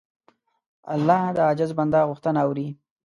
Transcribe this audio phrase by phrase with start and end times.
[0.93, 2.67] الله د عاجز بنده غوښتنه اوري.